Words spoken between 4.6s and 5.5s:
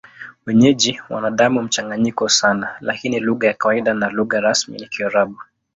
ni Kiarabu.